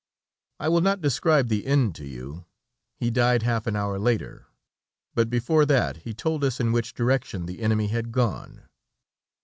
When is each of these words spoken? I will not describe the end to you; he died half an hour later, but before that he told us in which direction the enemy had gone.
I 0.59 0.67
will 0.67 0.81
not 0.81 0.99
describe 0.99 1.47
the 1.47 1.67
end 1.67 1.93
to 1.97 2.07
you; 2.07 2.45
he 2.97 3.11
died 3.11 3.43
half 3.43 3.67
an 3.67 3.75
hour 3.75 3.99
later, 3.99 4.47
but 5.13 5.29
before 5.29 5.63
that 5.67 5.97
he 5.97 6.11
told 6.11 6.43
us 6.43 6.59
in 6.59 6.71
which 6.71 6.95
direction 6.95 7.45
the 7.45 7.61
enemy 7.61 7.85
had 7.89 8.11
gone. 8.11 8.63